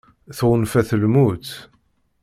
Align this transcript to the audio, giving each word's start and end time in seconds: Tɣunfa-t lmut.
Tɣunfa-t 0.37 0.89
lmut. 1.01 1.49